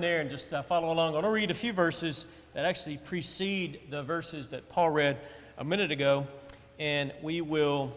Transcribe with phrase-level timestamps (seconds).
[0.00, 1.08] there and just uh, follow along.
[1.08, 5.18] I'm going to read a few verses that actually precede the verses that Paul read
[5.56, 6.26] a minute ago,
[6.78, 7.92] and we will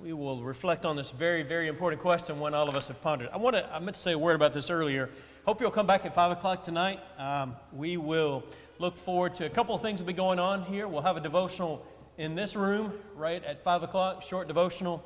[0.00, 3.28] we will reflect on this very, very important question, one all of us have pondered.
[3.32, 5.10] I want to I meant to say a word about this earlier.
[5.44, 7.00] Hope you'll come back at five o'clock tonight.
[7.18, 8.44] Um, we will
[8.78, 10.88] look forward to a couple of things will be going on here.
[10.88, 11.86] We'll have a devotional
[12.18, 15.04] in this room right at five o'clock, short devotional.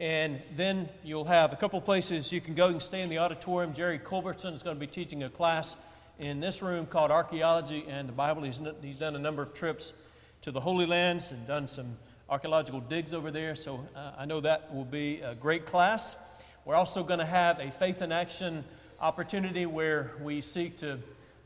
[0.00, 2.70] And then you'll have a couple places you can go.
[2.70, 3.72] Can stay in the auditorium.
[3.72, 5.76] Jerry Culbertson is going to be teaching a class
[6.20, 8.42] in this room called Archaeology and the Bible.
[8.42, 9.94] He's, he's done a number of trips
[10.42, 11.96] to the Holy Lands and done some
[12.30, 13.56] archaeological digs over there.
[13.56, 16.16] So uh, I know that will be a great class.
[16.64, 18.64] We're also going to have a faith in action
[19.00, 20.98] opportunity where we seek to,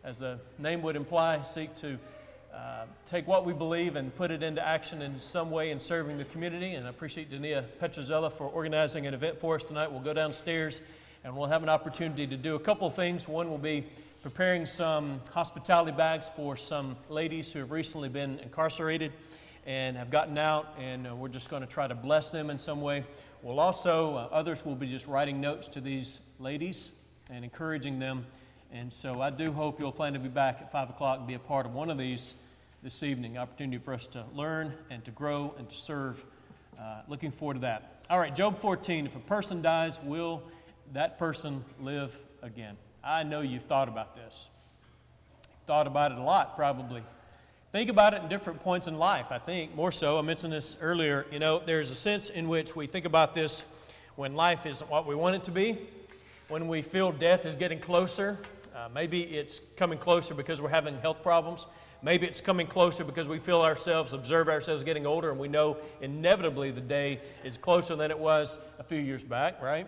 [0.05, 1.99] as the name would imply, seek to
[2.55, 6.19] uh, take what we believe and put it into action in some way in serving
[6.19, 6.75] the community.
[6.75, 9.91] And I appreciate Dania Petrozella for organizing an event for us tonight.
[9.91, 10.83] We'll go downstairs
[11.25, 13.27] and we'll have an opportunity to do a couple of things.
[13.27, 13.87] One will be
[14.23, 19.13] preparing some hospitality bags for some ladies who have recently been incarcerated
[19.65, 22.59] and have gotten out, and uh, we're just going to try to bless them in
[22.59, 23.05] some way.
[23.43, 26.93] We'll also, uh, others will be just writing notes to these ladies
[27.31, 28.27] and encouraging them
[28.75, 31.35] and so I do hope you'll plan to be back at 5 o'clock and be
[31.35, 32.35] a part of one of these
[32.83, 33.39] this evening.
[33.39, 36.25] Opportunity for us to learn and to grow and to serve.
[36.77, 38.05] Uh, looking forward to that.
[38.11, 39.07] All right, Job 14.
[39.07, 40.43] If a person dies, will
[40.93, 42.77] that person live again?
[43.05, 44.51] I know you've thought about this.
[45.49, 47.05] You've thought about it a lot, probably.
[47.71, 50.19] Think about it in different points in life, I think, more so.
[50.19, 51.25] I mentioned this earlier.
[51.31, 53.65] You know, there's a sense in which we think about this
[54.17, 55.79] when life isn't what we want it to be,
[56.49, 58.39] when we feel death is getting closer,
[58.75, 61.67] uh, maybe it's coming closer because we're having health problems.
[62.05, 65.77] Maybe it's coming closer because we feel ourselves, observe ourselves getting older, and we know
[66.01, 69.87] inevitably the day is closer than it was a few years back, right?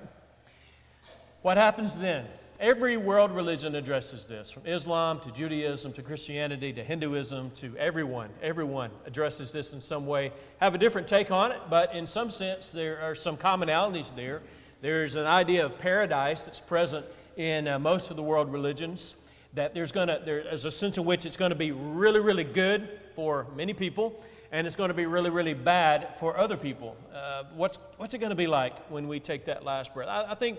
[1.43, 2.27] What happens then?
[2.61, 8.31] Every world religion addresses this, from Islam to Judaism to Christianity to Hinduism to everyone.
[8.41, 10.33] Everyone addresses this in some way.
[10.61, 14.41] Have a different take on it, but in some sense, there are some commonalities there.
[14.83, 17.05] There's an idea of paradise that's present
[17.37, 19.17] in uh, most of the world religions
[19.55, 22.45] that there's going to there's a sense in which it's going to be really really
[22.45, 24.21] good for many people
[24.53, 26.97] and it's going to be really really bad for other people.
[27.15, 30.09] Uh, what's what's it going to be like when we take that last breath?
[30.09, 30.59] I, I, think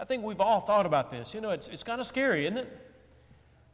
[0.00, 1.34] i think we've all thought about this.
[1.34, 2.78] You know it's, it's kind of scary isn't it?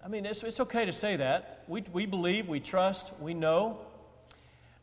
[0.05, 1.65] I mean it's, it's okay to say that.
[1.69, 3.79] We, we believe we trust we know.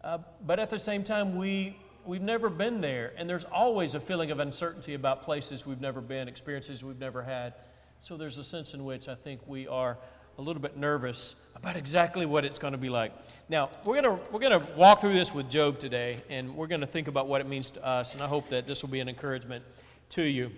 [0.04, 4.00] Uh, but at the same time we we've never been there, and there's always a
[4.00, 7.54] feeling of uncertainty about places we've never been, experiences we've never had.
[8.02, 9.98] So there's a sense in which I think we are
[10.38, 13.14] a little bit nervous about exactly what it's going to be like.
[13.48, 16.68] Now, we're going to we're going to walk through this with Job today, and we're
[16.68, 18.90] going to think about what it means to us, and I hope that this will
[18.90, 19.64] be an encouragement
[20.10, 20.52] to you.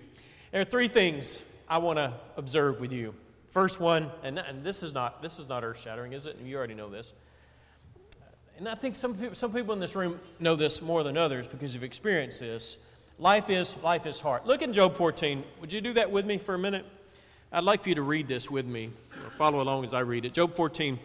[0.51, 3.13] There are three things I want to observe with you.
[3.49, 6.37] First one, and, and this is not this is not earth shattering, is it?
[6.41, 7.13] You already know this
[8.57, 11.47] and I think some people, some people in this room know this more than others
[11.47, 12.77] because you've experienced this.
[13.19, 14.45] Life is life is hard.
[14.45, 15.43] Look in Job 14.
[15.61, 16.85] Would you do that with me for a minute?
[17.53, 18.89] I'd like for you to read this with me,
[19.23, 20.33] or follow along as I read it.
[20.33, 20.97] Job 14.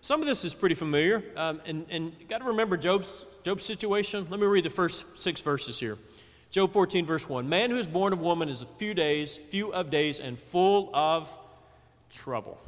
[0.00, 3.64] Some of this is pretty familiar, um, and, and you got to remember Job's, Job's
[3.64, 4.26] situation.
[4.28, 5.96] Let me read the first six verses here.
[6.50, 7.48] Job 14, verse 1.
[7.48, 10.90] Man who is born of woman is a few days, few of days, and full
[10.92, 11.38] of
[12.10, 12.58] trouble.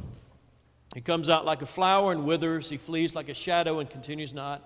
[0.94, 2.70] He comes out like a flower and withers.
[2.70, 4.62] He flees like a shadow and continues not.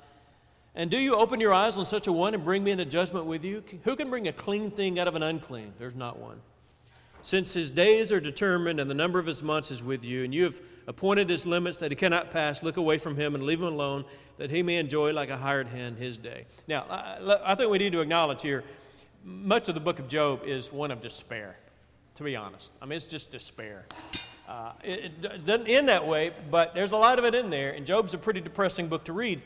[0.74, 3.24] And do you open your eyes on such a one and bring me into judgment
[3.24, 3.64] with you?
[3.84, 5.72] Who can bring a clean thing out of an unclean?
[5.78, 6.38] There's not one.
[7.22, 10.34] Since his days are determined and the number of his months is with you, and
[10.34, 13.60] you have appointed his limits that he cannot pass, look away from him and leave
[13.60, 14.04] him alone,
[14.38, 16.46] that he may enjoy like a hired hand his day.
[16.66, 16.84] Now,
[17.44, 18.64] I think we need to acknowledge here
[19.24, 21.56] much of the book of Job is one of despair,
[22.14, 22.72] to be honest.
[22.80, 23.84] I mean, it's just despair.
[24.48, 27.72] Uh, it, it, doesn't end that way, but there's a lot of it in there.
[27.72, 29.42] And Job's a pretty depressing book to read,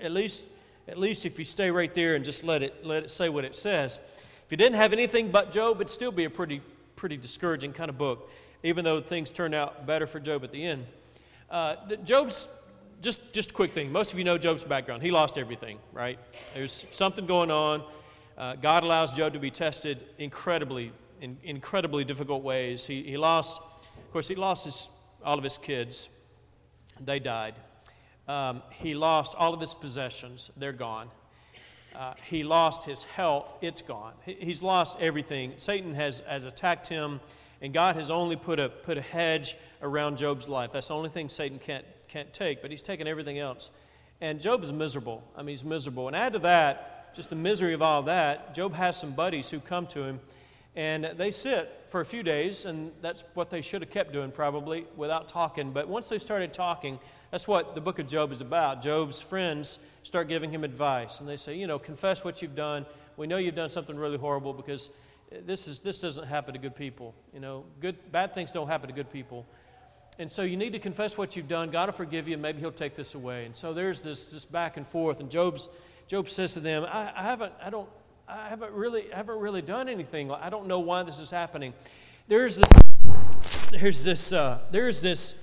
[0.00, 0.44] at least,
[0.86, 3.44] at least if you stay right there and just let it, let it say what
[3.44, 3.98] it says.
[4.44, 6.60] If you didn't have anything but Job, it'd still be a pretty,
[7.04, 8.30] pretty discouraging kind of book,
[8.62, 10.86] even though things turn out better for Job at the end.
[11.50, 12.48] Uh, Job's
[13.02, 13.92] just, just a quick thing.
[13.92, 15.02] Most of you know Job's background.
[15.02, 16.18] He lost everything, right?
[16.54, 17.82] There's something going on.
[18.38, 22.86] Uh, God allows Job to be tested incredibly, in incredibly difficult ways.
[22.86, 23.60] He, he lost
[23.98, 24.88] of course, he lost his,
[25.22, 26.08] all of his kids,
[27.02, 27.56] they died.
[28.26, 31.10] Um, he lost all of his possessions, they're gone.
[31.94, 34.12] Uh, he lost his health, it's gone.
[34.24, 35.52] He's lost everything.
[35.58, 37.20] Satan has, has attacked him,
[37.62, 40.72] and God has only put a, put a hedge around Job's life.
[40.72, 43.70] That's the only thing Satan can't, can't take, but he's taken everything else.
[44.20, 45.22] And Job is miserable.
[45.36, 46.08] I mean, he's miserable.
[46.08, 49.60] And add to that, just the misery of all that, Job has some buddies who
[49.60, 50.20] come to him
[50.76, 54.32] And they sit for a few days, and that's what they should have kept doing
[54.32, 55.70] probably without talking.
[55.70, 56.98] But once they started talking,
[57.30, 58.82] that's what the book of Job is about.
[58.82, 62.86] Job's friends start giving him advice, and they say, You know, confess what you've done.
[63.16, 64.90] We know you've done something really horrible because
[65.30, 67.14] this, is, this doesn't happen to good people.
[67.32, 69.46] You know, good, bad things don't happen to good people.
[70.18, 71.70] And so you need to confess what you've done.
[71.70, 73.46] God will forgive you, and maybe He'll take this away.
[73.46, 75.20] And so there's this, this back and forth.
[75.20, 75.68] And Job's,
[76.08, 77.88] Job says to them, I, I haven't, I don't,
[78.26, 80.30] I haven't really, haven't really done anything.
[80.30, 81.74] I don't know why this is happening.
[82.26, 85.34] There's this, there's this, uh, there's this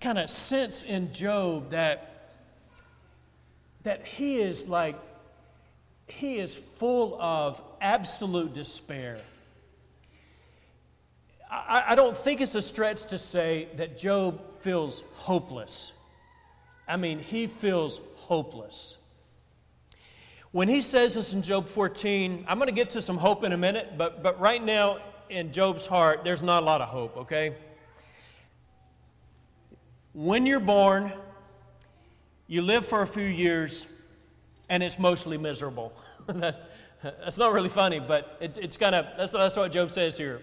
[0.00, 2.30] kind of sense in Job that,
[3.82, 4.96] that he is like,
[6.06, 9.18] he is full of absolute despair.
[11.50, 15.94] I, I don't think it's a stretch to say that Job feels hopeless.
[16.86, 18.97] I mean, he feels hopeless.
[20.50, 23.52] When he says this in Job 14, I'm going to get to some hope in
[23.52, 24.98] a minute, but, but right now
[25.28, 27.54] in Job's heart, there's not a lot of hope, okay?
[30.14, 31.12] When you're born,
[32.46, 33.86] you live for a few years,
[34.70, 35.92] and it's mostly miserable.
[36.28, 36.70] that,
[37.02, 40.40] that's not really funny, but it, it's kind of, that's, that's what Job says here.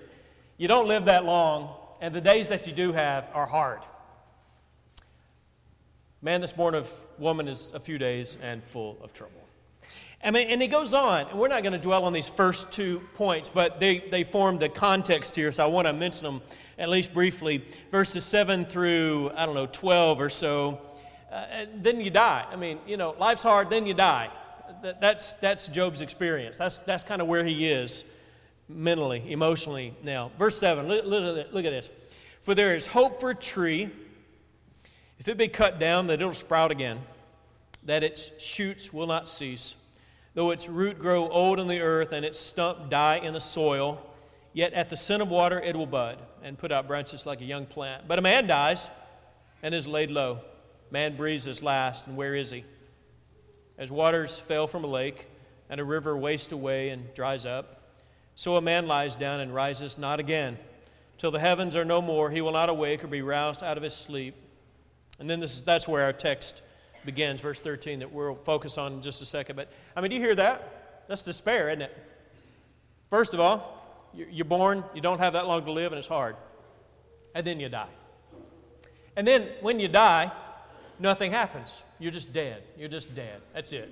[0.58, 3.80] You don't live that long, and the days that you do have are hard.
[6.22, 9.45] Man that's born of woman is a few days and full of trouble.
[10.26, 12.72] I mean, and he goes on, and we're not going to dwell on these first
[12.72, 16.42] two points, but they, they form the context here, so I want to mention them
[16.80, 17.64] at least briefly.
[17.92, 20.82] Verses 7 through, I don't know, 12 or so.
[21.32, 22.44] Uh, then you die.
[22.52, 24.32] I mean, you know, life's hard, then you die.
[24.82, 26.58] That, that's, that's Job's experience.
[26.58, 28.04] That's, that's kind of where he is
[28.68, 30.32] mentally, emotionally now.
[30.40, 31.92] Verse 7, look, look, look at this.
[32.42, 33.92] For there is hope for a tree,
[35.20, 36.98] if it be cut down, that it'll sprout again,
[37.84, 39.76] that its shoots will not cease
[40.36, 44.06] Though its root grow old in the earth and its stump die in the soil,
[44.54, 47.46] yet at the scent of water it will bud and put out branches like a
[47.46, 48.08] young plant.
[48.08, 48.90] But a man dies
[49.64, 50.42] and is laid low.
[50.92, 52.64] Man breathes his last, and where is he?
[53.78, 55.28] As waters fail from a lake,
[55.70, 57.82] and a river wastes away and dries up,
[58.36, 60.58] so a man lies down and rises not again.
[61.18, 63.84] Till the heavens are no more, he will not awake or be roused out of
[63.84, 64.36] his sleep.
[65.18, 66.62] And then this is, that's where our text
[67.06, 69.56] begins, verse 13, that we'll focus on in just a second.
[69.56, 71.06] But I mean, do you hear that?
[71.08, 71.98] That's despair, isn't it?
[73.10, 73.72] First of all,
[74.14, 76.36] you're born, you don't have that long to live, and it's hard.
[77.34, 77.90] And then you die.
[79.16, 80.32] And then when you die,
[81.00, 81.84] nothing happens.
[82.00, 82.64] You're just dead.
[82.78, 83.42] You're just dead.
[83.54, 83.90] That's it.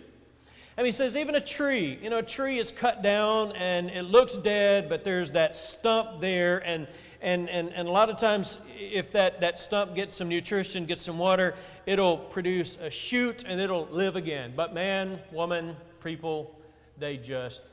[0.75, 4.03] And he says, even a tree, you know, a tree is cut down and it
[4.03, 6.87] looks dead, but there's that stump there, and
[7.23, 11.01] and, and, and a lot of times, if that, that stump gets some nutrition, gets
[11.01, 11.55] some water,
[11.85, 14.51] it'll produce a shoot and it'll live again.
[14.57, 16.59] But man, woman, people,
[16.97, 17.63] they just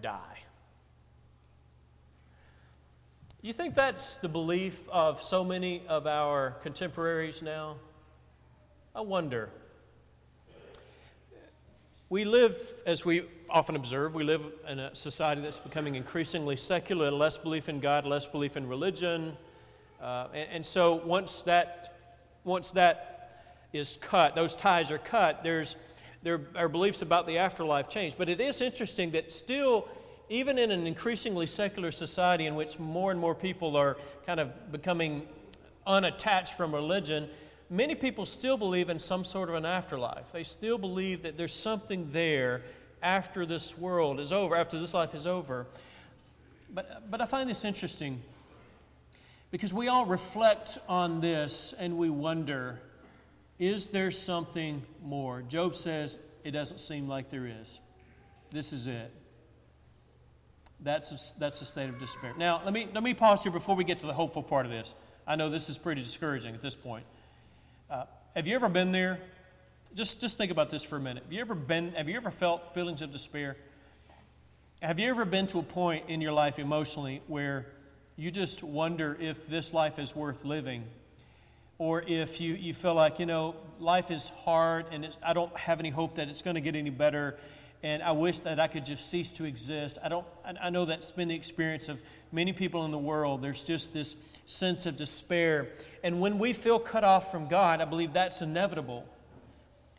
[0.00, 0.38] die.
[3.42, 7.78] You think that's the belief of so many of our contemporaries now?
[8.94, 9.50] I wonder.
[12.14, 12.56] We live,
[12.86, 17.68] as we often observe, we live in a society that's becoming increasingly secular, less belief
[17.68, 19.36] in God, less belief in religion.
[20.00, 21.98] Uh, and, and, so once that,
[22.44, 25.74] once that is cut, those ties are cut, there's,
[26.22, 28.16] there are beliefs about the afterlife change.
[28.16, 29.88] But it is interesting that still,
[30.28, 34.70] even in an increasingly secular society in which more and more people are kind of
[34.70, 35.26] becoming
[35.84, 37.28] unattached from religion,
[37.74, 40.32] many people still believe in some sort of an afterlife.
[40.32, 42.62] They still believe that there's something there
[43.02, 45.66] after this world is over, after this life is over.
[46.72, 48.20] But, but I find this interesting
[49.50, 52.80] because we all reflect on this and we wonder
[53.58, 55.42] is there something more?
[55.42, 57.78] Job says, it doesn't seem like there is.
[58.50, 59.12] This is it.
[60.80, 62.34] That's a, that's a state of despair.
[62.36, 64.72] Now, let me, let me pause here before we get to the hopeful part of
[64.72, 64.96] this.
[65.24, 67.04] I know this is pretty discouraging at this point.
[67.90, 69.20] Uh, have you ever been there
[69.94, 71.22] just, just think about this for a minute.
[71.22, 73.56] Have you ever been, have you ever felt feelings of despair?
[74.82, 77.66] Have you ever been to a point in your life emotionally where
[78.16, 80.84] you just wonder if this life is worth living?
[81.78, 85.78] Or if you, you feel like, you know, life is hard and I don't have
[85.78, 87.38] any hope that it's going to get any better
[87.84, 89.98] and I wish that I could just cease to exist.
[90.02, 90.26] I don't
[90.58, 93.42] I know that's been the experience of many people in the world.
[93.42, 95.68] There's just this sense of despair.
[96.02, 99.06] And when we feel cut off from God, I believe that's inevitable.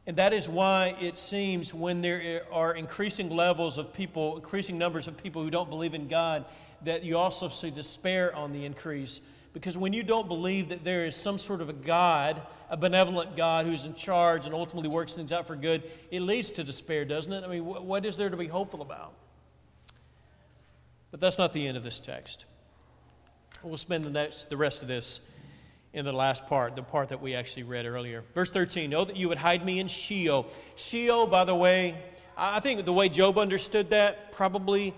[0.07, 5.07] And that is why it seems when there are increasing levels of people, increasing numbers
[5.07, 6.45] of people who don't believe in God,
[6.85, 9.21] that you also see despair on the increase.
[9.55, 13.37] Because when you don't believe that there is some sort of a God, a benevolent
[13.37, 15.81] God who's in charge and ultimately works things out for good,
[16.11, 17.41] it leads to despair, doesn't it?
[17.41, 19.13] I mean, what is there to be hopeful about?
[21.09, 22.43] But that's not the end of this text.
[23.63, 25.21] We'll spend the next the rest of this
[25.93, 28.25] in the last part, the part that we actually read earlier.
[28.33, 30.47] Verse 13, know that you would hide me in Sheol.
[30.75, 31.95] Sheol, by the way,
[32.35, 34.93] I think the way Job understood that probably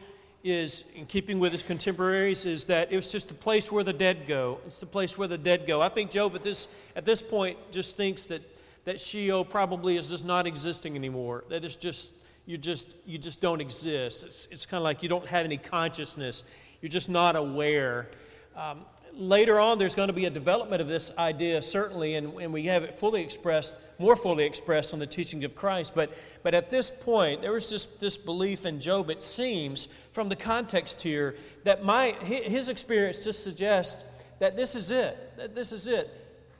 [0.51, 3.93] is in keeping with his contemporaries is that it was just a place where the
[3.93, 4.59] dead go.
[4.65, 5.81] It's the place where the dead go.
[5.81, 8.41] I think Job at this at this point just thinks that
[8.85, 11.43] that Sheol probably is just not existing anymore.
[11.49, 14.25] That it's just you just you just don't exist.
[14.25, 16.43] It's, it's kind of like you don't have any consciousness.
[16.81, 18.07] You're just not aware.
[18.55, 22.53] Um, later on, there's going to be a development of this idea, certainly, and, and
[22.53, 25.93] we have it fully expressed, more fully expressed on the teaching of Christ.
[25.95, 26.11] But,
[26.43, 30.35] but at this point, there was just this belief in Job, it seems, from the
[30.35, 34.03] context here, that my, his experience just suggests
[34.39, 35.37] that this is it.
[35.37, 36.09] That this is it.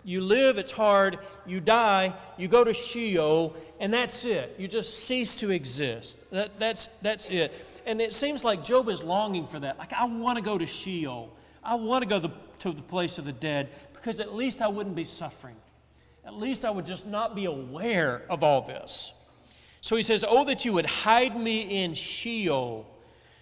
[0.03, 4.56] You live, it's hard, you die, you go to Sheol, and that's it.
[4.58, 6.29] You just cease to exist.
[6.32, 7.53] That, that's, that's it.
[7.86, 9.77] And it seems like Job is longing for that.
[9.77, 11.36] Like, I want to go to Sheol.
[11.63, 14.70] I want to go the, to the place of the dead because at least I
[14.70, 15.58] wouldn't be suffering.
[16.27, 19.13] At least I would just not be aware of all this.
[19.79, 22.86] So he says, Oh, that you would hide me in Sheol.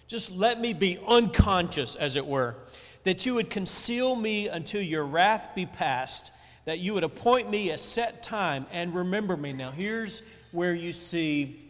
[0.06, 2.54] Just let me be unconscious, as it were.
[3.02, 6.30] That you would conceal me until your wrath be past.
[6.64, 9.52] That you would appoint me a set time and remember me.
[9.52, 11.60] Now, here's where you see,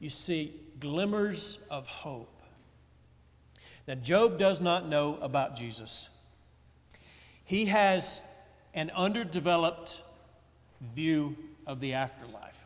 [0.00, 2.40] you see glimmers of hope.
[3.86, 6.08] Now, Job does not know about Jesus.
[7.44, 8.22] He has
[8.72, 10.02] an underdeveloped
[10.94, 12.64] view of the afterlife.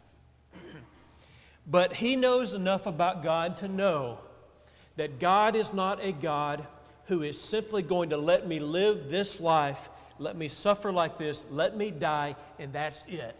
[1.67, 4.19] but he knows enough about God to know
[4.97, 6.67] that God is not a God
[7.07, 9.89] who is simply going to let me live this life,
[10.19, 13.37] let me suffer like this, let me die, and that's it.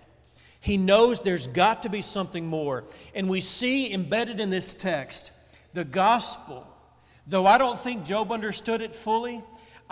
[0.61, 2.85] He knows there's got to be something more.
[3.15, 5.33] And we see embedded in this text
[5.73, 6.67] the gospel
[7.31, 9.41] Though I don't think Job understood it fully,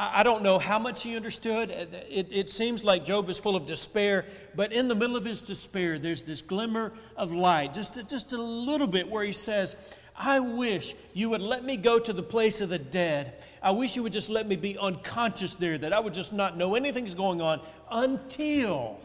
[0.01, 1.73] I don't know how much he understood.
[1.73, 4.25] Uh, it, it, seems like Job is full of despair,
[4.55, 8.41] but in the middle of his despair, there's this glimmer of light, just, just a
[8.41, 9.75] little bit, where he says,
[10.17, 13.45] I wish you would let me go to the place of the dead.
[13.61, 16.57] I wish you would just let me be unconscious there, that I would just not
[16.57, 19.01] know anything's going on until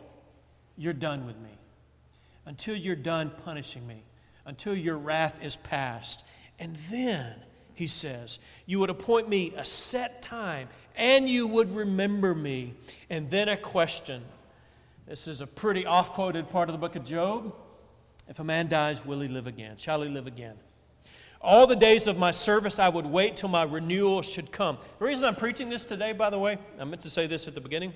[0.77, 1.57] you're done with me,
[2.45, 4.03] until you're done punishing me,
[4.45, 6.23] until your wrath is past.
[6.59, 7.35] And then
[7.75, 8.39] he says.
[8.65, 12.73] You would appoint me a set time, and you would remember me.
[13.09, 14.21] And then a question.
[15.07, 17.53] This is a pretty off quoted part of the book of Job.
[18.27, 19.77] If a man dies, will he live again?
[19.77, 20.55] Shall he live again?
[21.41, 24.77] All the days of my service, I would wait till my renewal should come.
[24.99, 27.53] The reason I'm preaching this today, by the way, I meant to say this at
[27.53, 27.93] the beginning,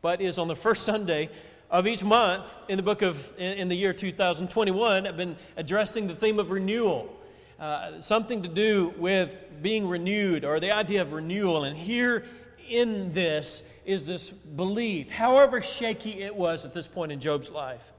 [0.00, 1.30] but is on the first Sunday
[1.68, 6.14] of each month in the book of, in the year 2021, I've been addressing the
[6.14, 7.12] theme of renewal.
[7.58, 11.64] Uh, something to do with being renewed or the idea of renewal.
[11.64, 12.24] And here
[12.68, 17.92] in this is this belief, however shaky it was at this point in Job's life,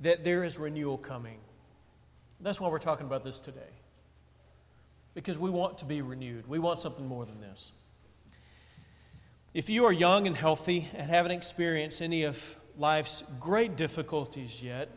[0.00, 1.38] that there is renewal coming.
[2.40, 3.60] That's why we're talking about this today.
[5.14, 7.72] Because we want to be renewed, we want something more than this.
[9.54, 14.88] If you are young and healthy and haven't experienced any of life's great difficulties yet,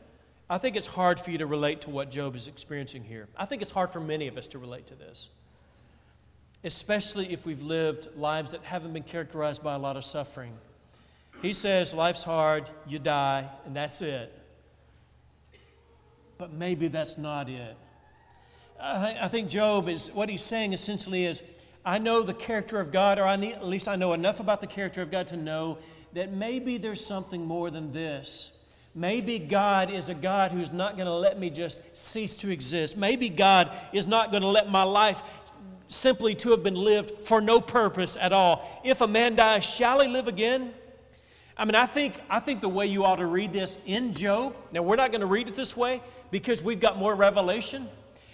[0.49, 3.27] I think it's hard for you to relate to what Job is experiencing here.
[3.37, 5.29] I think it's hard for many of us to relate to this,
[6.63, 10.53] especially if we've lived lives that haven't been characterized by a lot of suffering.
[11.41, 14.37] He says, Life's hard, you die, and that's it.
[16.37, 17.75] But maybe that's not it.
[18.79, 21.43] I think Job is, what he's saying essentially is,
[21.85, 24.61] I know the character of God, or I need, at least I know enough about
[24.61, 25.77] the character of God to know
[26.13, 28.57] that maybe there's something more than this.
[28.93, 32.97] Maybe God is a God who's not going to let me just cease to exist.
[32.97, 35.23] Maybe God is not going to let my life
[35.91, 38.81] simply to have been lived for no purpose at all.
[38.83, 40.73] If a man dies, shall he live again?
[41.57, 44.55] I mean, I think, I think the way you ought to read this in Job,
[44.71, 47.87] now we're not going to read it this way because we've got more revelation.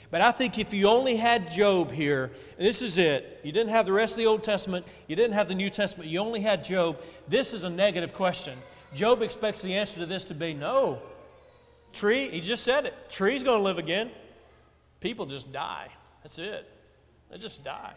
[0.10, 3.42] But I think if you only had Job here, this is it.
[3.44, 6.10] You didn't have the rest of the Old Testament, you didn't have the New Testament,
[6.10, 7.02] you only had Job.
[7.28, 8.58] This is a negative question.
[8.94, 11.00] Job expects the answer to this to be no.
[11.92, 12.94] Tree, he just said it.
[13.10, 14.12] Tree's going to live again.
[15.02, 15.90] People just die.
[16.24, 16.70] That's it.
[17.29, 17.93] They just die.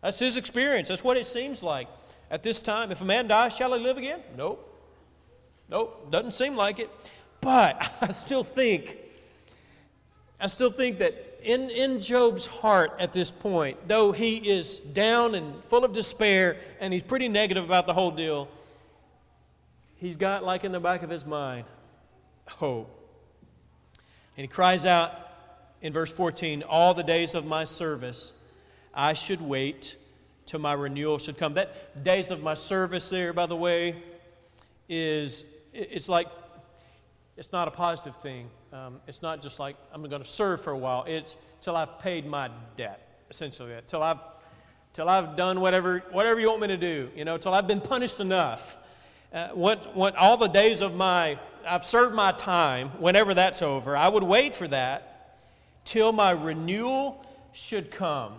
[0.00, 0.88] That's his experience.
[0.88, 1.88] That's what it seems like
[2.30, 2.90] at this time.
[2.90, 4.20] If a man dies, shall he live again?
[4.36, 4.68] Nope.
[5.68, 6.10] Nope.
[6.10, 6.90] Doesn't seem like it.
[7.40, 8.96] But I still think,
[10.40, 15.34] I still think that in, in Job's heart at this point, though he is down
[15.34, 18.48] and full of despair and he's pretty negative about the whole deal,
[19.96, 21.64] he's got, like in the back of his mind,
[22.48, 22.98] hope.
[24.36, 25.12] And he cries out
[25.80, 28.32] in verse 14 All the days of my service,
[28.94, 29.96] I should wait
[30.46, 31.54] till my renewal should come.
[31.54, 34.02] That days of my service there, by the way,
[34.88, 36.28] is it's like
[37.36, 38.50] it's not a positive thing.
[38.72, 41.04] Um, it's not just like I'm going to serve for a while.
[41.06, 43.74] It's till I've paid my debt, essentially.
[43.86, 44.18] Till I've
[44.92, 47.10] till I've done whatever whatever you want me to do.
[47.16, 48.76] You know, till I've been punished enough.
[49.32, 52.88] Uh, what what all the days of my I've served my time.
[52.98, 55.40] Whenever that's over, I would wait for that
[55.84, 58.34] till my renewal should come.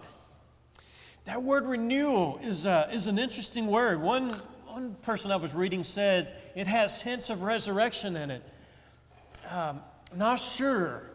[1.25, 4.01] That word renewal is, uh, is an interesting word.
[4.01, 4.31] One,
[4.67, 8.43] one person I was reading says it has hints of resurrection in it.
[9.49, 9.79] Um,
[10.13, 11.11] not sure.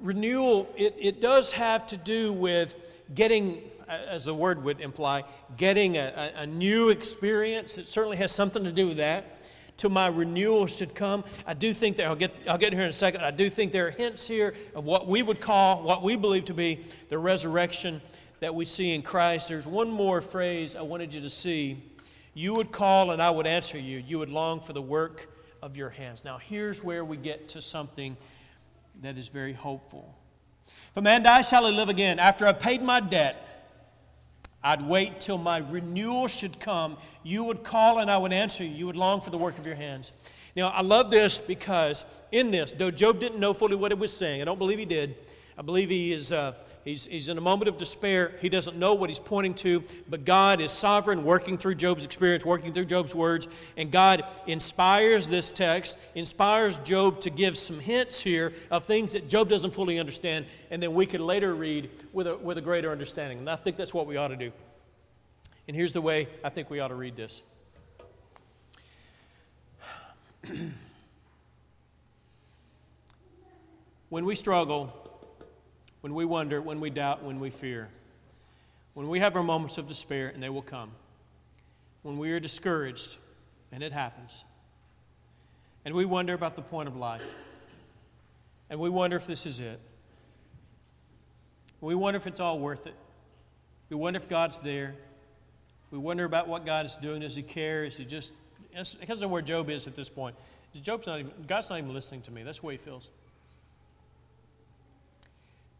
[0.00, 2.74] Renewal, it, it does have to do with
[3.14, 5.24] getting, as the word would imply,
[5.58, 7.76] getting a, a, a new experience.
[7.76, 9.44] It certainly has something to do with that
[9.76, 11.24] till my renewal should come.
[11.46, 13.22] I do think that I'll get, I'll get here in a second.
[13.22, 16.46] I do think there are hints here of what we would call, what we believe
[16.46, 18.00] to be the resurrection
[18.44, 19.48] that we see in Christ.
[19.48, 21.82] There's one more phrase I wanted you to see.
[22.34, 24.04] You would call and I would answer you.
[24.06, 25.28] You would long for the work
[25.62, 26.26] of your hands.
[26.26, 28.18] Now, here's where we get to something
[29.00, 30.14] that is very hopeful.
[30.90, 32.18] If a man dies, shall he live again?
[32.18, 33.80] After I've paid my debt,
[34.62, 36.98] I'd wait till my renewal should come.
[37.22, 38.74] You would call and I would answer you.
[38.74, 40.12] You would long for the work of your hands.
[40.54, 44.14] Now, I love this because in this, though Job didn't know fully what it was
[44.14, 45.16] saying, I don't believe he did.
[45.56, 46.30] I believe he is.
[46.30, 46.52] Uh,
[46.84, 48.32] He's, he's in a moment of despair.
[48.42, 52.44] He doesn't know what he's pointing to, but God is sovereign, working through Job's experience,
[52.44, 53.48] working through Job's words.
[53.78, 59.30] And God inspires this text, inspires Job to give some hints here of things that
[59.30, 62.92] Job doesn't fully understand, and then we could later read with a, with a greater
[62.92, 63.38] understanding.
[63.38, 64.52] And I think that's what we ought to do.
[65.66, 67.42] And here's the way I think we ought to read this.
[74.10, 75.03] when we struggle,
[76.04, 77.88] when we wonder, when we doubt, when we fear,
[78.92, 80.90] when we have our moments of despair, and they will come,
[82.02, 83.16] when we are discouraged,
[83.72, 84.44] and it happens,
[85.82, 87.24] and we wonder about the point of life,
[88.68, 89.80] and we wonder if this is it.
[91.80, 92.96] We wonder if it's all worth it.
[93.88, 94.94] We wonder if God's there.
[95.90, 97.22] We wonder about what God is doing.
[97.22, 97.86] Does He care?
[97.86, 98.34] Is He just.
[99.00, 100.36] Because of where Job is at this point.
[100.82, 102.42] Job's not even, God's not even listening to me.
[102.42, 103.08] That's the way he feels.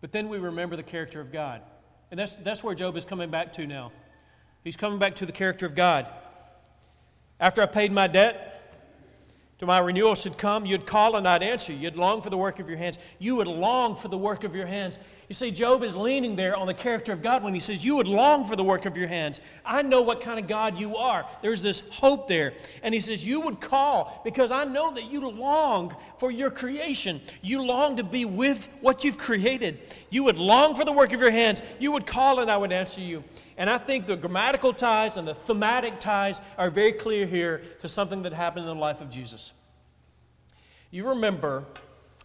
[0.05, 1.63] But then we remember the character of God.
[2.11, 3.91] And that's, that's where Job is coming back to now.
[4.63, 6.07] He's coming back to the character of God.
[7.41, 8.54] After I paid my debt,
[9.59, 11.73] to my renewal should come, you'd call and I'd answer.
[11.73, 12.99] You'd long for the work of your hands.
[13.19, 14.99] You would long for the work of your hands.
[15.29, 17.97] You see, Job is leaning there on the character of God when he says, You
[17.97, 19.41] would long for the work of your hands.
[19.65, 21.25] I know what kind of God you are.
[21.41, 22.53] There's this hope there.
[22.83, 27.21] And he says, You would call because I know that you long for your creation.
[27.41, 29.79] You long to be with what you've created.
[30.11, 31.63] You would long for the work of your hands.
[31.79, 33.25] You would call and I would answer you.
[33.57, 37.89] And I think the grammatical ties and the thematic ties are very clear here to
[37.89, 39.53] something that happened in the life of Jesus.
[40.91, 41.65] You remember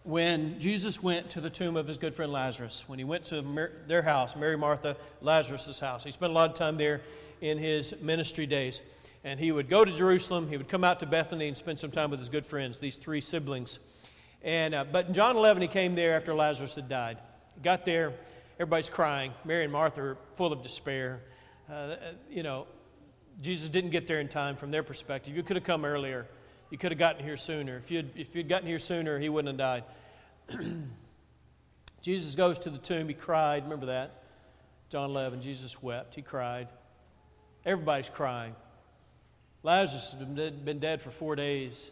[0.02, 3.44] when Jesus went to the tomb of his good friend Lazarus, when he went to
[3.86, 6.04] their house, Mary, Martha, Lazarus' house.
[6.04, 7.02] He spent a lot of time there
[7.40, 8.80] in his ministry days.
[9.22, 11.90] And he would go to Jerusalem, he would come out to Bethany and spend some
[11.90, 13.78] time with his good friends, these three siblings.
[14.42, 17.18] And, uh, but in John 11, he came there after Lazarus had died.
[17.54, 18.14] He got there,
[18.60, 19.32] Everybody's crying.
[19.46, 21.22] Mary and Martha are full of despair.
[21.66, 21.96] Uh,
[22.28, 22.66] you know,
[23.40, 25.34] Jesus didn't get there in time from their perspective.
[25.34, 26.26] You could have come earlier.
[26.68, 27.78] You could have gotten here sooner.
[27.78, 29.84] If you'd, if you'd gotten here sooner, he wouldn't have
[30.50, 30.60] died.
[32.02, 33.08] Jesus goes to the tomb.
[33.08, 33.62] He cried.
[33.62, 34.24] Remember that?
[34.90, 35.40] John 11.
[35.40, 36.14] Jesus wept.
[36.14, 36.68] He cried.
[37.64, 38.54] Everybody's crying.
[39.62, 41.90] Lazarus has been been dead for four days.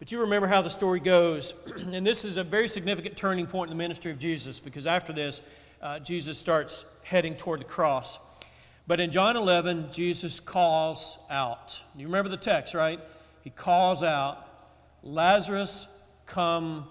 [0.00, 1.54] But you remember how the story goes.
[1.92, 5.12] and this is a very significant turning point in the ministry of Jesus because after
[5.12, 5.42] this,
[5.80, 8.18] uh, Jesus starts heading toward the cross.
[8.86, 11.82] But in John 11, Jesus calls out.
[11.96, 13.00] You remember the text, right?
[13.42, 14.46] He calls out,
[15.02, 15.88] Lazarus,
[16.26, 16.86] come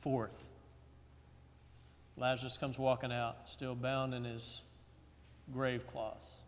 [0.00, 0.48] forth.
[2.16, 4.62] Lazarus comes walking out, still bound in his
[5.52, 6.42] grave cloths.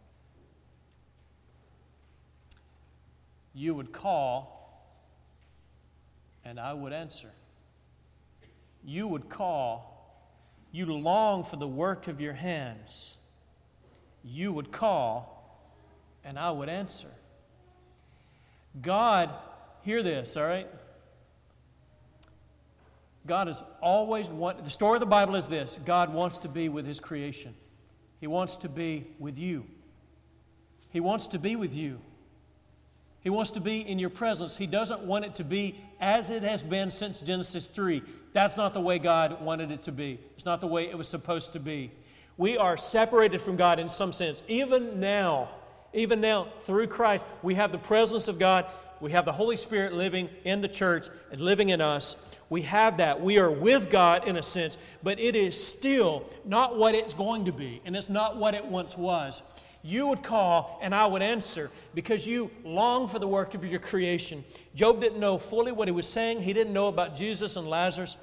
[3.54, 4.84] You would call,
[6.44, 7.30] and I would answer.
[8.84, 9.93] You would call,
[10.74, 13.16] you long for the work of your hands,
[14.24, 15.70] you would call
[16.24, 17.06] and I would answer.
[18.82, 19.32] God,
[19.82, 20.66] hear this, all right?
[23.24, 26.68] God is always want the story of the Bible is this God wants to be
[26.68, 27.54] with his creation.
[28.18, 29.66] He wants to be with you.
[30.90, 32.00] He wants to be with you.
[33.24, 34.54] He wants to be in your presence.
[34.54, 38.02] He doesn't want it to be as it has been since Genesis 3.
[38.34, 40.20] That's not the way God wanted it to be.
[40.34, 41.90] It's not the way it was supposed to be.
[42.36, 44.44] We are separated from God in some sense.
[44.46, 45.48] Even now,
[45.94, 48.66] even now, through Christ, we have the presence of God.
[49.00, 52.16] We have the Holy Spirit living in the church and living in us.
[52.50, 53.20] We have that.
[53.22, 57.46] We are with God in a sense, but it is still not what it's going
[57.46, 59.42] to be, and it's not what it once was.
[59.84, 63.78] You would call, and I would answer because you long for the work of your
[63.78, 64.42] creation.
[64.74, 68.16] Job didn't know fully what he was saying, he didn't know about Jesus and Lazarus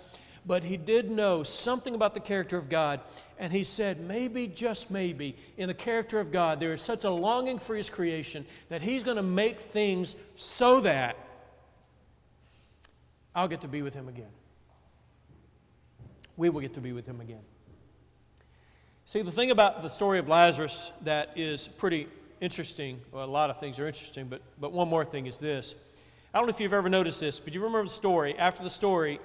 [0.45, 2.99] but he did know something about the character of God.
[3.37, 7.09] And he said, maybe, just maybe, in the character of God, there is such a
[7.09, 11.15] longing for his creation that he's going to make things so that
[13.35, 14.31] I'll get to be with him again.
[16.37, 17.41] We will get to be with him again.
[19.11, 22.07] See, the thing about the story of Lazarus that is pretty
[22.39, 25.75] interesting, well, a lot of things are interesting, but, but one more thing is this.
[26.33, 28.39] I don't know if you've ever noticed this, but you remember the story.
[28.39, 29.19] After the story,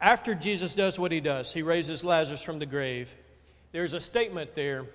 [0.00, 3.12] after Jesus does what he does, he raises Lazarus from the grave,
[3.72, 4.86] there's a statement there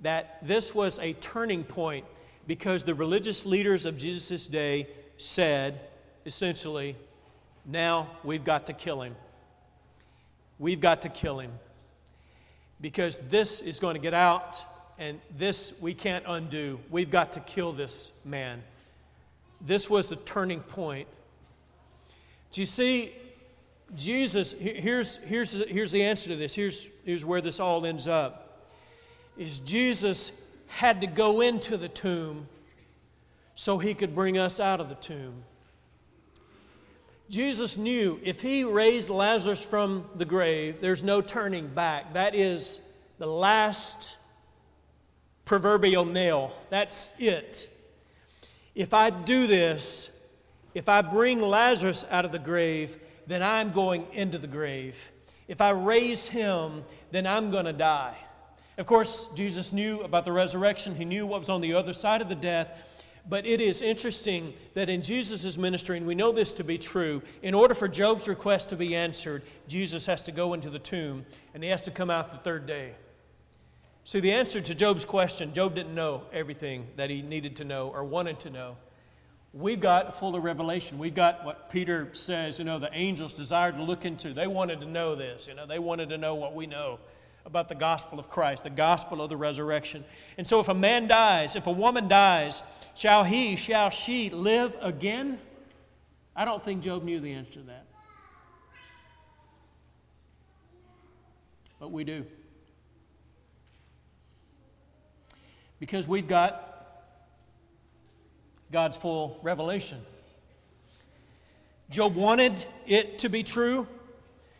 [0.00, 2.06] that this was a turning point
[2.46, 5.78] because the religious leaders of Jesus' day said,
[6.24, 6.96] essentially,
[7.66, 9.14] now we've got to kill him.
[10.60, 11.50] We've got to kill him
[12.80, 14.62] because this is going to get out
[14.98, 16.78] and this we can't undo.
[16.90, 18.62] We've got to kill this man.
[19.60, 21.08] This was the turning point.
[22.52, 23.12] Do you see
[23.96, 26.54] Jesus, here's, here's, here's the answer to this.
[26.54, 28.66] Here's, here's where this all ends up.
[29.36, 30.32] Is Jesus
[30.68, 32.46] had to go into the tomb
[33.54, 35.42] so he could bring us out of the tomb.
[37.30, 42.14] Jesus knew if he raised Lazarus from the grave, there's no turning back.
[42.14, 42.80] That is
[43.18, 44.16] the last
[45.44, 46.52] proverbial nail.
[46.70, 47.68] That's it.
[48.74, 50.10] If I do this,
[50.74, 55.12] if I bring Lazarus out of the grave, then I'm going into the grave.
[55.46, 58.16] If I raise him, then I'm going to die.
[58.76, 62.22] Of course, Jesus knew about the resurrection, he knew what was on the other side
[62.22, 62.99] of the death.
[63.28, 67.22] But it is interesting that in Jesus' ministry, and we know this to be true,
[67.42, 71.26] in order for Job's request to be answered, Jesus has to go into the tomb
[71.54, 72.94] and he has to come out the third day.
[74.04, 77.88] See, the answer to Job's question, Job didn't know everything that he needed to know
[77.88, 78.76] or wanted to know.
[79.52, 80.98] We've got fuller revelation.
[80.98, 84.32] We've got what Peter says, you know, the angels desired to look into.
[84.32, 86.98] They wanted to know this, you know, they wanted to know what we know
[87.44, 90.04] about the gospel of Christ, the gospel of the resurrection.
[90.36, 92.62] And so if a man dies, if a woman dies,
[92.94, 95.38] shall he, shall she live again?
[96.36, 97.86] I don't think Job knew the answer to that.
[101.78, 102.26] But we do.
[105.78, 106.66] Because we've got
[108.70, 109.98] God's full revelation.
[111.88, 113.88] Job wanted it to be true.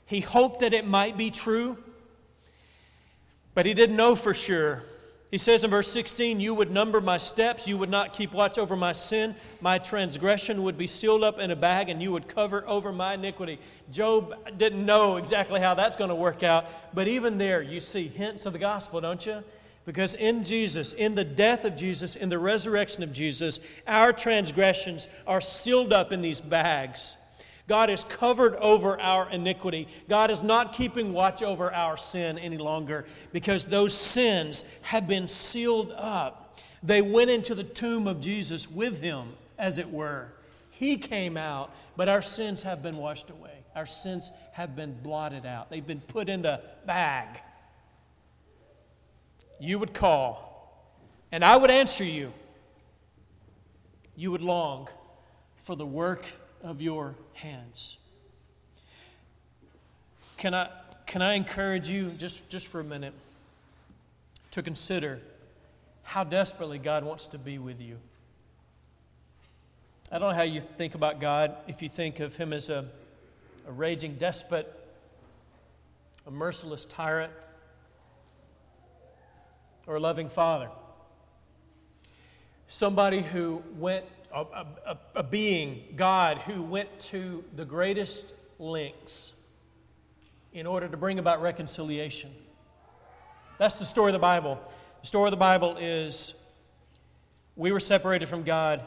[0.07, 1.79] He hoped that it might be true,
[3.55, 4.85] but he didn't know for sure.
[5.31, 8.59] He says in verse 16, You would number my steps, you would not keep watch
[8.59, 12.27] over my sin, my transgression would be sealed up in a bag, and you would
[12.27, 13.61] cover over my iniquity.
[13.93, 18.09] Job didn't know exactly how that's going to work out, but even there, you see
[18.09, 19.45] hints of the gospel, don't you?
[19.87, 25.09] Because in Jesus, in the death of Jesus, in the resurrection of Jesus, our transgressions
[25.27, 27.17] are sealed up in these bags.
[27.71, 29.87] God is covered over our iniquity.
[30.09, 35.29] God is not keeping watch over our sin any longer because those sins have been
[35.29, 36.59] sealed up.
[36.83, 40.33] They went into the tomb of Jesus with him, as it were.
[40.73, 43.63] He came out, but our sins have been washed away.
[43.77, 45.71] Our sins have been blotted out.
[45.71, 47.41] They've been put in the bag
[49.61, 50.91] you would call,
[51.31, 52.33] and I would answer you.
[54.17, 54.89] You would long
[55.59, 56.27] for the work
[56.63, 57.99] of your hands.
[60.37, 60.69] Can I,
[61.07, 63.13] can I encourage you, just, just for a minute,
[64.53, 65.21] to consider
[66.03, 67.99] how desperately God wants to be with you?
[70.13, 72.85] I don't know how you think about God if you think of Him as a,
[73.69, 74.67] a raging despot,
[76.27, 77.33] a merciless tyrant
[79.87, 80.69] or a loving father.
[82.67, 89.35] Somebody who went, a, a, a, being, God, who went to the greatest lengths
[90.53, 92.31] in order to bring about reconciliation.
[93.59, 94.59] That's the story of the Bible.
[95.01, 96.35] The story of the Bible is
[97.57, 98.83] we were separated from God.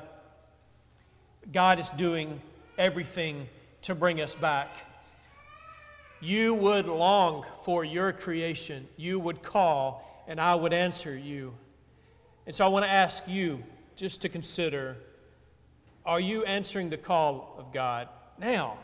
[1.52, 2.42] God is doing
[2.78, 3.48] everything
[3.84, 4.70] to bring us back.
[6.22, 8.88] You would long for your creation.
[8.96, 11.54] You would call and I would answer you.
[12.46, 13.62] And so I want to ask you
[13.96, 14.98] just to consider
[16.06, 18.78] are you answering the call of God now?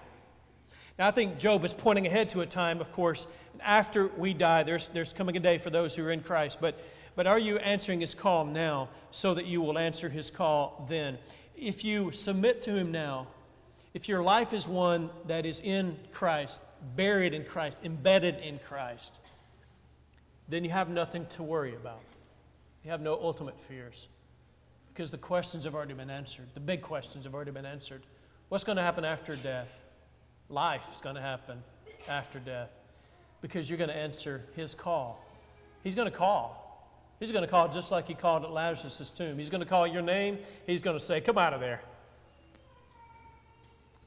[0.97, 3.27] Now, I think Job is pointing ahead to a time, of course,
[3.62, 6.60] after we die, there's, there's coming a day for those who are in Christ.
[6.60, 6.77] But,
[7.15, 11.17] but are you answering his call now so that you will answer his call then?
[11.55, 13.27] If you submit to him now,
[13.93, 16.62] if your life is one that is in Christ,
[16.95, 19.19] buried in Christ, embedded in Christ,
[20.47, 22.01] then you have nothing to worry about.
[22.84, 24.08] You have no ultimate fears
[24.93, 26.47] because the questions have already been answered.
[26.54, 28.02] The big questions have already been answered.
[28.49, 29.84] What's going to happen after death?
[30.49, 31.62] Life is going to happen
[32.10, 32.75] after death
[33.41, 35.23] because you're going to answer his call.
[35.84, 36.65] He's going to call.
[37.19, 39.38] He's going to call just like he called at Lazarus' tomb.
[39.38, 40.39] He's going to call your name.
[40.65, 41.82] He's going to say, Come out of there.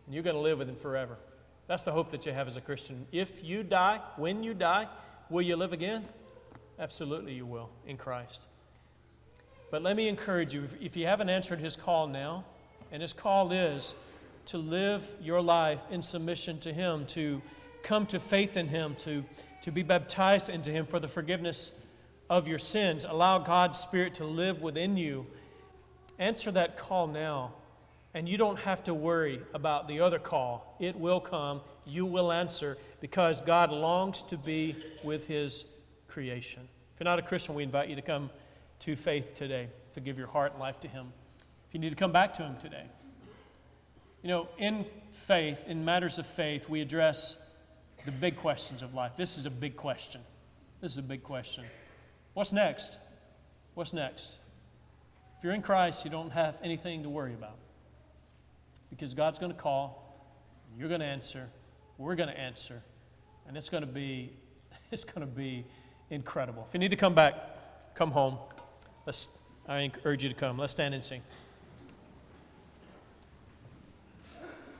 [0.06, 1.16] And you're going to live with him forever.
[1.68, 3.06] That's the hope that you have as a Christian.
[3.12, 4.88] If you die, when you die,
[5.30, 6.04] will you live again?
[6.78, 8.46] Absolutely, you will in Christ.
[9.72, 12.44] But let me encourage you if you haven't answered his call now,
[12.92, 13.94] and his call is
[14.44, 17.40] to live your life in submission to him, to
[17.82, 19.24] come to faith in him, to,
[19.62, 21.72] to be baptized into him for the forgiveness
[22.28, 25.26] of your sins, allow God's Spirit to live within you,
[26.18, 27.54] answer that call now.
[28.12, 30.76] And you don't have to worry about the other call.
[30.80, 31.62] It will come.
[31.86, 35.64] You will answer because God longs to be with his
[36.08, 36.68] creation.
[36.92, 38.28] If you're not a Christian, we invite you to come
[38.82, 41.12] to faith today, to give your heart and life to Him.
[41.68, 42.84] If you need to come back to Him today.
[44.22, 47.36] You know, in faith, in matters of faith, we address
[48.04, 49.12] the big questions of life.
[49.16, 50.20] This is a big question.
[50.80, 51.64] This is a big question.
[52.34, 52.98] What's next?
[53.74, 54.38] What's next?
[55.38, 57.56] If you're in Christ, you don't have anything to worry about
[58.90, 60.26] because God's going to call,
[60.76, 61.48] you're going to answer,
[61.98, 62.82] we're going to answer,
[63.46, 64.32] and it's going to be,
[64.90, 65.64] it's going to be
[66.10, 66.64] incredible.
[66.66, 67.34] If you need to come back,
[67.94, 68.38] come home.
[69.06, 69.28] Let's,
[69.68, 70.58] I urge you to come.
[70.58, 71.22] Let's stand and sing.